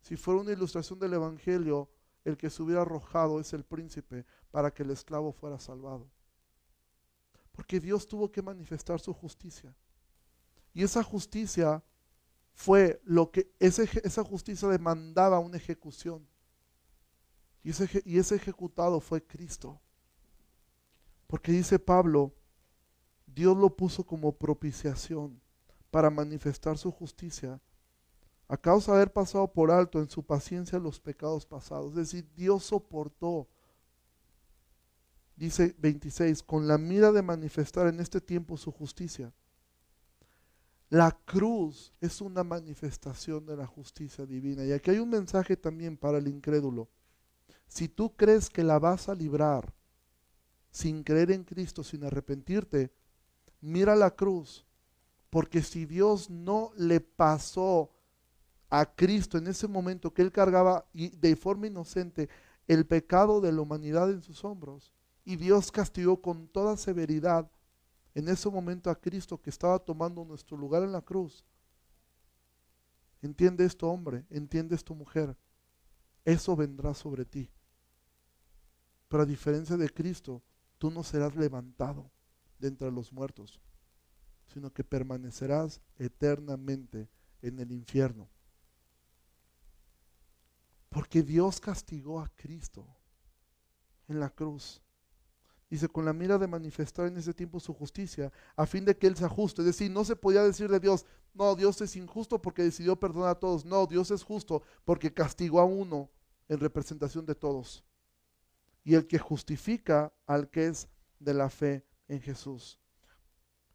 [0.00, 1.88] Si fuera una ilustración del Evangelio,
[2.24, 6.10] el que se hubiera arrojado es el príncipe para que el esclavo fuera salvado.
[7.52, 9.76] Porque Dios tuvo que manifestar su justicia.
[10.72, 11.84] Y esa justicia
[12.54, 16.26] fue lo que esa justicia demandaba una ejecución.
[17.62, 19.80] Y ese, y ese ejecutado fue Cristo.
[21.26, 22.32] Porque dice Pablo,
[23.26, 25.40] Dios lo puso como propiciación
[25.90, 27.60] para manifestar su justicia
[28.48, 31.90] a causa de haber pasado por alto en su paciencia los pecados pasados.
[31.90, 33.48] Es decir, Dios soportó,
[35.34, 39.32] dice 26, con la mira de manifestar en este tiempo su justicia.
[40.90, 44.64] La cruz es una manifestación de la justicia divina.
[44.64, 46.88] Y aquí hay un mensaje también para el incrédulo.
[47.66, 49.74] Si tú crees que la vas a librar
[50.70, 52.92] sin creer en Cristo, sin arrepentirte,
[53.60, 54.66] mira la cruz.
[55.30, 57.90] Porque si Dios no le pasó
[58.70, 62.28] a Cristo en ese momento que él cargaba de forma inocente
[62.66, 64.92] el pecado de la humanidad en sus hombros.
[65.24, 67.50] Y Dios castigó con toda severidad
[68.14, 71.44] en ese momento a Cristo que estaba tomando nuestro lugar en la cruz.
[73.20, 75.36] Entiende esto, hombre, entiende esto, mujer.
[76.24, 77.50] Eso vendrá sobre ti.
[79.08, 80.42] Pero a diferencia de Cristo,
[80.78, 82.10] tú no serás levantado
[82.58, 83.60] de entre los muertos,
[84.46, 87.08] sino que permanecerás eternamente
[87.42, 88.28] en el infierno.
[90.88, 92.86] Porque Dios castigó a Cristo
[94.06, 94.83] en la cruz.
[95.74, 99.08] Dice, con la mira de manifestar en ese tiempo su justicia, a fin de que
[99.08, 99.60] Él se ajuste.
[99.62, 103.30] Es decir, no se podía decirle a Dios, no, Dios es injusto porque decidió perdonar
[103.30, 103.64] a todos.
[103.64, 106.08] No, Dios es justo porque castigó a uno
[106.48, 107.82] en representación de todos.
[108.84, 110.86] Y el que justifica al que es
[111.18, 112.78] de la fe en Jesús.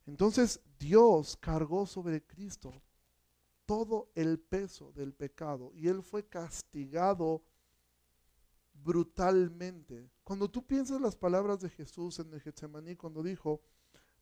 [0.06, 2.82] Entonces Dios cargó sobre Cristo
[3.66, 7.44] todo el peso del pecado y él fue castigado
[8.84, 10.10] brutalmente.
[10.24, 13.62] Cuando tú piensas las palabras de Jesús en el Getsemaní, cuando dijo,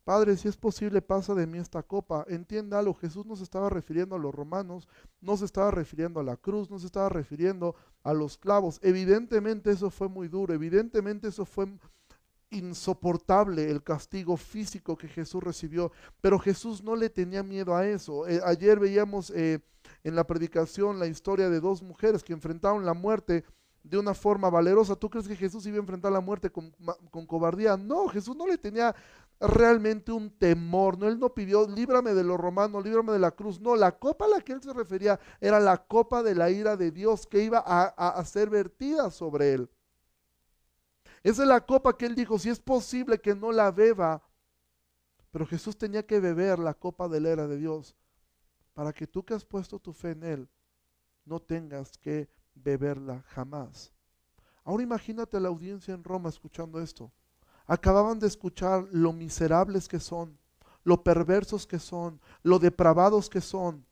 [0.08, 2.26] Padre, si es posible, pasa de mí esta copa.
[2.30, 4.88] Entiéndalo, Jesús no se estaba refiriendo a los romanos,
[5.20, 8.80] no se estaba refiriendo a la cruz, no se estaba refiriendo a los clavos.
[8.84, 11.68] Evidentemente eso fue muy duro, evidentemente eso fue
[12.52, 15.92] insoportable el castigo físico que Jesús recibió,
[16.22, 18.26] pero Jesús no le tenía miedo a eso.
[18.30, 19.60] Eh, ayer veíamos eh,
[20.06, 23.44] en la predicación la historia de dos mujeres que enfrentaron la muerte
[23.90, 24.96] de una forma valerosa.
[24.96, 26.72] ¿Tú crees que Jesús iba a enfrentar la muerte con,
[27.26, 27.78] cobardía?
[27.78, 28.96] No, Jesús no le tenía
[29.40, 30.98] realmente un temor.
[30.98, 33.60] No, él no pidió, líbrame de los romanos, líbrame de la cruz.
[33.60, 36.76] No, la copa a la que él se refería era la copa de la ira
[36.76, 39.70] de Dios que iba a, a ser vertida sobre él.
[41.24, 44.22] Esa es la copa que él dijo, si es posible que no la beba.
[45.32, 47.96] Pero Jesús tenía que beber la copa de la era de Dios
[48.74, 50.50] para que tú que has puesto tu fe en Él
[51.28, 52.30] no tengas que
[52.64, 53.94] beberla jamás.
[54.64, 57.12] Ahora imagínate la audiencia en Roma escuchando esto.
[57.66, 60.38] Acababan de escuchar lo miserables que son,
[60.84, 63.86] lo perversos que son, lo depravados que son.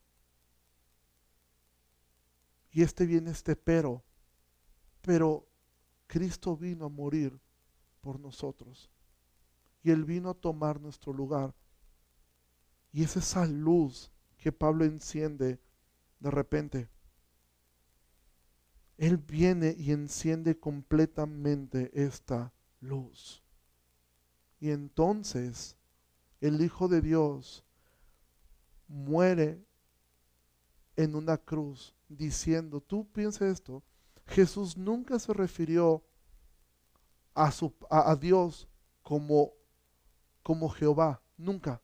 [2.71, 4.04] Y este viene este pero,
[5.01, 5.47] pero
[6.08, 7.39] Cristo vino a morir
[8.01, 8.89] por nosotros.
[9.82, 11.54] Y Él vino a tomar nuestro lugar.
[12.91, 15.60] Y es esa luz que Pablo enciende
[16.19, 16.89] de repente.
[18.97, 23.43] Él viene y enciende completamente esta luz.
[24.60, 25.75] Y entonces
[26.39, 27.63] el Hijo de Dios
[28.88, 29.65] muere
[30.95, 33.84] en una cruz diciendo, tú piensa esto,
[34.27, 36.03] Jesús nunca se refirió
[37.34, 38.67] a, su, a, Dios
[39.03, 39.51] como,
[40.41, 41.81] como Jehová, nunca.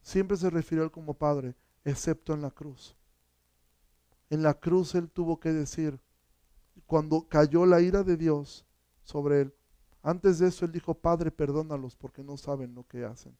[0.00, 2.96] Siempre se refirió a él como Padre, excepto en la cruz.
[4.32, 6.00] En la cruz él tuvo que decir,
[6.86, 8.64] cuando cayó la ira de Dios
[9.02, 9.54] sobre él,
[10.00, 13.36] antes de eso él dijo, Padre, perdónalos porque no saben lo que hacen.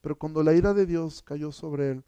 [0.00, 2.04] Pero cuando la ira de Dios cayó sobre él,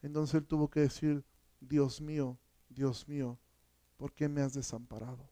[0.00, 1.26] entonces él tuvo que decir,
[1.60, 2.38] Dios mío,
[2.70, 3.38] Dios mío,
[3.98, 5.28] ¿por qué me has desamparado?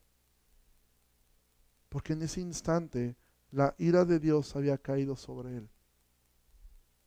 [1.89, 3.17] Porque en ese instante
[3.51, 5.71] la ira de Dios había caído sobre él,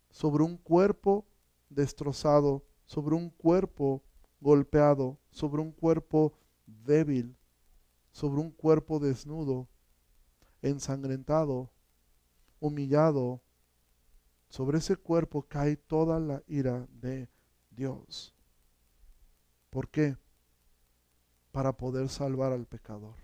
[0.09, 1.27] sobre un cuerpo
[1.69, 4.01] destrozado, sobre un cuerpo
[4.43, 7.35] golpeado, sobre un cuerpo débil,
[8.11, 9.67] sobre un cuerpo desnudo,
[10.61, 11.71] ensangrentado,
[12.59, 13.41] humillado.
[14.49, 17.27] Sobre ese cuerpo cae toda la ira de
[17.71, 18.35] Dios.
[19.71, 20.15] ¿Por qué?
[21.53, 23.15] para poder salvar al pecador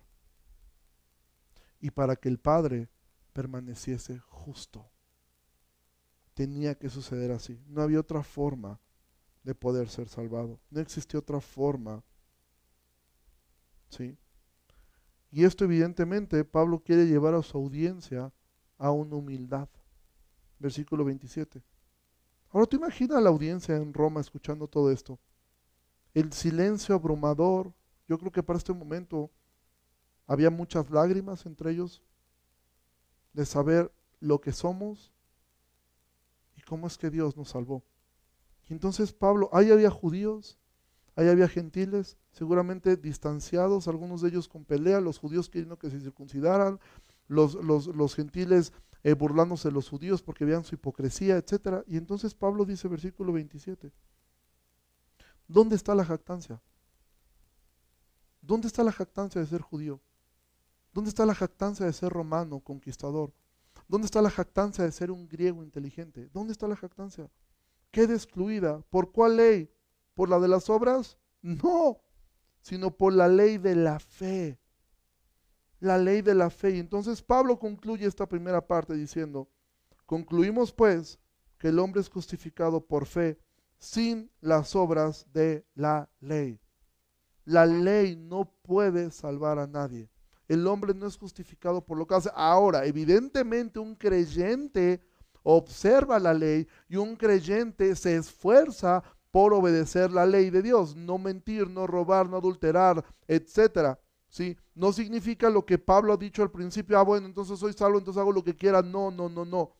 [1.81, 2.87] y para que el Padre
[3.33, 4.87] permaneciese justo.
[6.35, 7.59] Tenía que suceder así.
[7.67, 8.79] No había otra forma
[9.43, 10.59] de poder ser salvado.
[10.69, 12.03] No existía otra forma
[13.89, 14.17] ¿sí?
[15.31, 18.31] Y esto evidentemente Pablo quiere llevar a su audiencia
[18.77, 19.67] a una humildad.
[20.57, 21.61] Versículo 27.
[22.51, 25.19] Ahora tú imaginas la audiencia en Roma escuchando todo esto.
[26.13, 27.73] El silencio abrumador.
[28.07, 29.29] Yo creo que para este momento
[30.25, 32.01] había muchas lágrimas entre ellos
[33.33, 35.11] de saber lo que somos
[36.55, 37.83] y cómo es que Dios nos salvó.
[38.69, 40.57] Entonces Pablo, ahí había judíos,
[41.15, 45.99] ahí había gentiles, seguramente distanciados, algunos de ellos con pelea, los judíos queriendo que se
[45.99, 46.79] circuncidaran,
[47.27, 51.83] los, los, gentiles eh, burlándose de los judíos porque veían su hipocresía, etc.
[51.87, 53.91] Y entonces Pablo dice, versículo 27,
[55.47, 56.61] ¿dónde está la jactancia?
[58.41, 60.01] ¿Dónde está la jactancia de ser judío?
[60.93, 63.31] ¿Dónde está la jactancia de ser romano, conquistador?
[63.87, 66.29] ¿Dónde está la jactancia de ser un griego inteligente?
[66.33, 67.29] ¿Dónde está la jactancia?
[67.91, 68.81] Queda excluida.
[68.89, 69.71] ¿Por cuál ley?
[70.13, 71.17] ¿Por la de las obras?
[71.41, 72.01] No,
[72.61, 74.59] sino por la ley de la fe.
[75.79, 76.71] La ley de la fe.
[76.71, 79.49] Y entonces Pablo concluye esta primera parte diciendo,
[80.05, 81.19] concluimos pues
[81.57, 83.39] que el hombre es justificado por fe
[83.77, 86.59] sin las obras de la ley.
[87.45, 90.09] La ley no puede salvar a nadie.
[90.47, 92.29] El hombre no es justificado por lo que hace.
[92.33, 95.01] Ahora, evidentemente un creyente
[95.43, 101.17] observa la ley y un creyente se esfuerza por obedecer la ley de Dios, no
[101.17, 103.99] mentir, no robar, no adulterar, etcétera.
[104.27, 104.55] ¿Sí?
[104.75, 108.21] No significa lo que Pablo ha dicho al principio, ah, bueno, entonces soy salvo, entonces
[108.21, 108.81] hago lo que quiera.
[108.81, 109.75] No, no, no, no.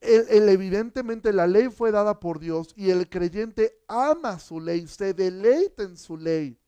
[0.00, 5.14] El, evidentemente la ley fue dada por Dios y el creyente ama su ley, se
[5.14, 6.58] deleita en su ley,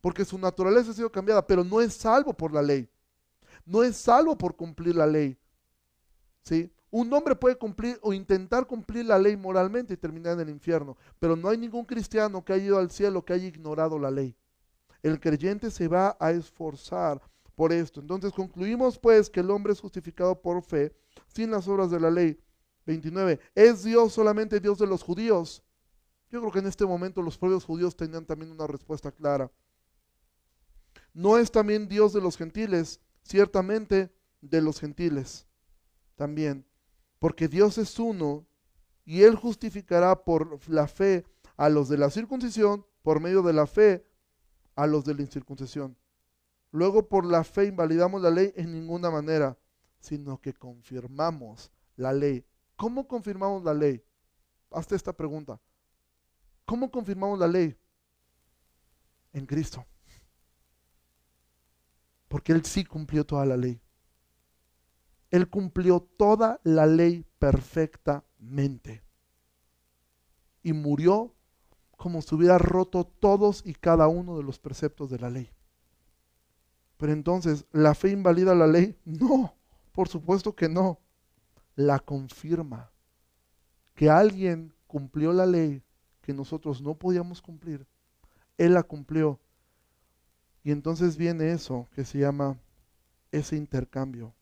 [0.00, 2.88] porque su naturaleza ha sido cambiada, pero no es salvo por la ley.
[3.64, 5.38] No es salvo por cumplir la ley.
[6.42, 6.72] ¿Sí?
[6.90, 10.96] Un hombre puede cumplir o intentar cumplir la ley moralmente y terminar en el infierno,
[11.20, 14.36] pero no hay ningún cristiano que haya ido al cielo que haya ignorado la ley.
[15.02, 17.22] El creyente se va a esforzar
[17.54, 18.00] por esto.
[18.00, 20.94] Entonces concluimos pues que el hombre es justificado por fe
[21.28, 22.38] sin las obras de la ley.
[22.86, 23.38] 29.
[23.54, 25.62] ¿Es Dios solamente Dios de los judíos?
[26.28, 29.50] Yo creo que en este momento los propios judíos tenían también una respuesta clara.
[31.12, 33.00] ¿No es también Dios de los gentiles?
[33.22, 35.46] Ciertamente de los gentiles
[36.20, 36.66] también
[37.20, 38.46] porque Dios es uno
[39.04, 41.24] y Él justificará por la fe
[41.56, 44.04] a los de la circuncisión, por medio de la fe
[44.74, 45.96] a los de la incircuncisión.
[46.72, 49.58] Luego por la fe invalidamos la ley en ninguna manera,
[49.98, 52.44] sino que confirmamos la ley.
[52.76, 54.02] ¿Cómo confirmamos la ley?
[54.70, 55.60] Hazte esta pregunta.
[56.64, 57.76] ¿Cómo confirmamos la ley?
[59.32, 59.84] En Cristo.
[62.28, 63.82] Porque Él sí cumplió toda la ley.
[65.30, 69.02] Él cumplió toda la ley perfectamente.
[70.62, 71.34] Y murió
[71.96, 75.50] como si hubiera roto todos y cada uno de los preceptos de la ley.
[76.96, 78.96] Pero entonces, ¿la fe invalida la ley?
[79.04, 79.54] No,
[79.92, 80.98] por supuesto que no.
[81.74, 82.90] La confirma.
[83.94, 85.82] Que alguien cumplió la ley
[86.20, 87.86] que nosotros no podíamos cumplir.
[88.58, 89.40] Él la cumplió.
[90.62, 92.58] Y entonces viene eso que se llama
[93.32, 94.34] ese intercambio.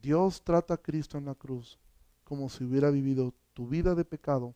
[0.00, 1.78] Dios trata a Cristo en la cruz
[2.24, 4.54] como si hubiera vivido tu vida de pecado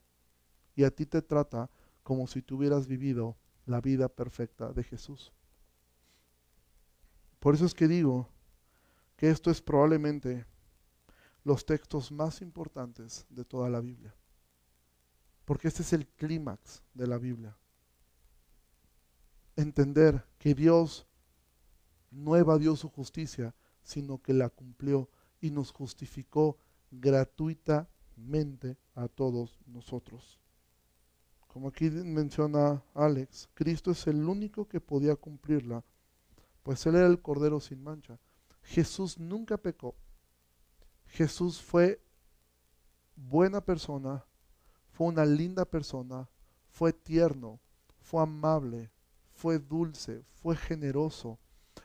[0.75, 1.71] y a ti te trata
[2.03, 5.33] como si tú hubieras vivido la vida perfecta de Jesús.
[7.39, 8.29] Por eso es que digo
[9.17, 10.47] que esto es probablemente
[11.45, 14.15] los textos más importantes de toda la Biblia.
[15.45, 17.57] Porque este es el clímax de la Biblia.
[19.57, 21.07] Entender que Dios
[22.11, 25.09] no evadió su justicia, sino que la cumplió
[25.43, 26.57] y nos justificó
[26.91, 30.41] gratuitamente a todos nosotros.
[31.49, 35.85] Como aquí menciona Alex, Cristo es el único que podía cumplirla,
[36.63, 38.19] pues Él era el Cordero sin mancha.
[38.63, 39.95] Jesús nunca pecó.
[41.07, 42.01] Jesús fue
[43.17, 44.25] buena persona,
[44.93, 46.29] fue una linda persona,
[46.71, 47.61] fue tierno,
[48.01, 48.91] fue amable,
[49.33, 51.39] fue dulce, fue generoso,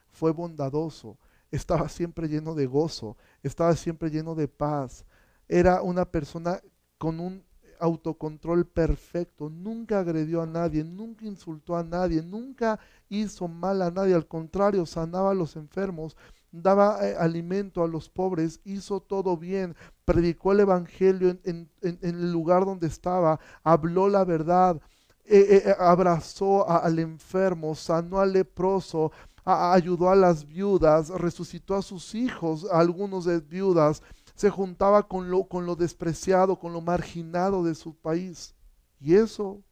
[0.09, 1.17] fue bondadoso,
[1.51, 5.05] estaba siempre lleno de gozo, estaba siempre lleno de paz.
[5.47, 6.61] Era una persona
[6.97, 7.43] con un
[7.79, 12.79] autocontrol perfecto, nunca agredió a nadie, nunca insultó a nadie, nunca
[13.09, 16.15] hizo mal a nadie, al contrario, sanaba a los enfermos,
[16.51, 19.75] daba eh, alimento a los pobres, hizo todo bien,
[20.05, 24.81] predicó el Evangelio en, el lugar donde estaba, habló la verdad,
[25.25, 29.11] eh, eh, abrazó al enfermo, sanó al leproso,
[29.47, 34.03] ayudó a las viudas, resucitó a sus hijos, a algunos de viudas,
[34.35, 38.53] se juntaba con lo, con lo despreciado, con lo marginado de su país.
[38.99, 39.63] Y eso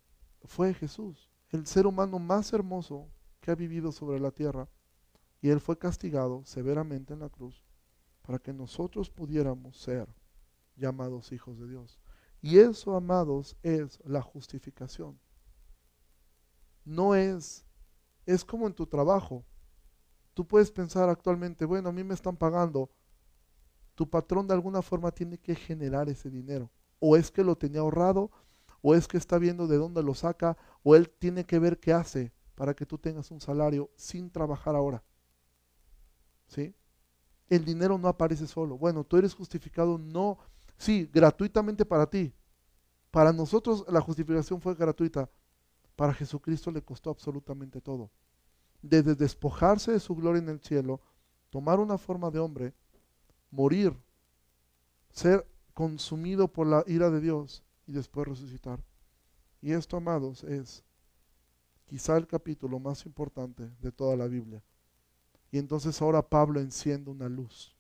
[0.46, 3.10] fue Jesús, el ser humano más hermoso
[3.42, 4.70] que ha vivido sobre la tierra.
[5.42, 7.66] Y Él fue castigado severamente en la cruz
[8.22, 10.08] para que nosotros pudiéramos ser
[10.76, 12.00] llamados hijos de Dios.
[12.42, 15.20] Y eso, amados, es la justificación.
[16.84, 17.66] No es,
[18.26, 19.44] es como en tu trabajo.
[20.36, 22.92] Tú puedes pensar actualmente, bueno, a mí me están pagando.
[23.96, 26.70] Tu patrón de alguna forma tiene que generar ese dinero.
[27.00, 28.30] O es que lo tenía ahorrado,
[28.82, 31.94] o es que está viendo de dónde lo saca, o él tiene que ver qué
[31.94, 35.04] hace para que tú tengas un salario sin trabajar ahora.
[36.46, 36.76] ¿Sí?
[37.50, 38.78] El dinero no aparece solo.
[38.78, 40.38] Bueno, tú eres justificado no
[40.78, 42.34] Sí, gratuitamente para ti.
[43.12, 45.30] Para nosotros la justificación fue gratuita.
[45.96, 48.12] Para Jesucristo le costó absolutamente todo.
[48.90, 51.02] Despojarse de su gloria en el cielo,
[51.50, 52.74] tomar una forma de hombre,
[53.50, 53.98] morir,
[55.10, 58.84] ser consumido por la ira de Dios y después resucitar.
[59.62, 60.84] Y esto, amados, es
[61.86, 64.62] quizá el capítulo más importante de toda la Biblia.
[65.52, 67.76] Y entonces ahora Pablo enciende una luz.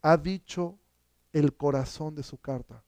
[0.00, 0.78] Ha dicho
[1.32, 2.82] el corazón de su carta.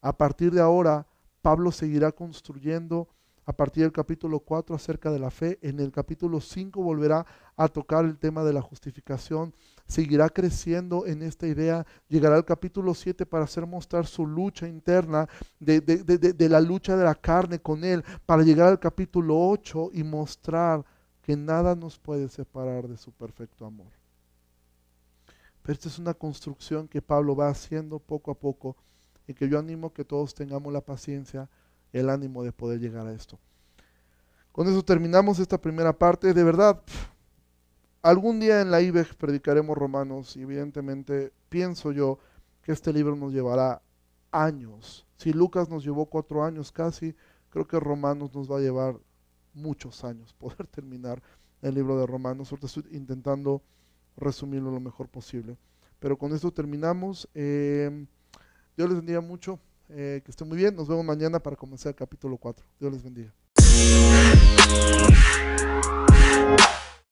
[0.00, 1.06] A partir de ahora,
[1.40, 3.08] Pablo seguirá construyendo
[3.48, 5.58] a partir del capítulo 4 acerca de la fe.
[5.62, 7.24] En el capítulo 5 volverá
[7.56, 9.54] a tocar el tema de la justificación.
[9.86, 11.86] Seguirá creciendo en esta idea.
[12.08, 15.26] Llegará al capítulo 7 para hacer mostrar su lucha interna,
[15.58, 20.04] de, de, la lucha de la carne con él, para llegar al capítulo 8 y
[20.04, 20.84] mostrar
[21.22, 23.98] que nada nos puede separar de su perfecto amor
[25.72, 28.74] esta es una construcción que Pablo va haciendo poco a poco
[29.26, 31.50] y que yo animo que todos tengamos la paciencia,
[31.92, 33.38] el ánimo de poder llegar a esto.
[34.52, 36.34] Con eso terminamos esta primera parte.
[36.34, 36.82] De verdad,
[38.02, 42.18] algún día en la IBEX predicaremos Romanos y evidentemente pienso yo
[42.62, 43.82] que este libro nos llevará
[44.32, 45.06] años.
[45.16, 47.14] Si Lucas nos llevó cuatro años casi,
[47.50, 48.98] creo que Romanos nos va a llevar
[49.54, 51.22] muchos años poder terminar
[51.62, 52.50] el libro de Romanos.
[52.50, 53.62] Ahorita estoy intentando
[54.16, 55.56] resumirlo lo mejor posible.
[55.98, 57.28] Pero con esto terminamos.
[57.34, 58.06] Eh,
[58.76, 59.58] Dios les bendiga mucho.
[59.90, 60.74] Eh, que estén muy bien.
[60.74, 62.64] Nos vemos mañana para comenzar el capítulo 4.
[62.78, 63.32] Dios les bendiga.